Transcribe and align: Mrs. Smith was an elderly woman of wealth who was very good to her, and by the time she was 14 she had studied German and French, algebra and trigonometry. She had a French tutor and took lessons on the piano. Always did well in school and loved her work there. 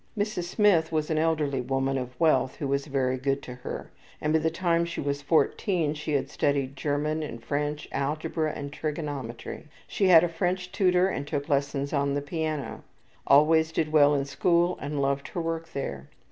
Mrs. 0.17 0.45
Smith 0.45 0.91
was 0.91 1.11
an 1.11 1.19
elderly 1.19 1.61
woman 1.61 1.95
of 1.95 2.19
wealth 2.19 2.55
who 2.55 2.67
was 2.67 2.87
very 2.87 3.17
good 3.19 3.43
to 3.43 3.53
her, 3.53 3.91
and 4.19 4.33
by 4.33 4.39
the 4.39 4.49
time 4.49 4.83
she 4.83 4.99
was 4.99 5.21
14 5.21 5.93
she 5.93 6.13
had 6.13 6.27
studied 6.27 6.75
German 6.75 7.21
and 7.21 7.43
French, 7.43 7.87
algebra 7.91 8.51
and 8.51 8.73
trigonometry. 8.73 9.67
She 9.87 10.07
had 10.07 10.23
a 10.23 10.27
French 10.27 10.71
tutor 10.71 11.07
and 11.07 11.27
took 11.27 11.47
lessons 11.49 11.93
on 11.93 12.15
the 12.15 12.21
piano. 12.23 12.83
Always 13.27 13.71
did 13.71 13.91
well 13.91 14.15
in 14.15 14.25
school 14.25 14.75
and 14.81 14.99
loved 15.03 15.27
her 15.27 15.39
work 15.41 15.71
there. 15.73 16.09